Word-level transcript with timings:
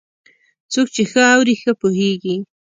څوک 0.73 0.87
چې 0.95 1.03
ښه 1.11 1.21
اوري، 1.33 1.55
ښه 1.61 1.71
پوهېږي. 1.81 2.35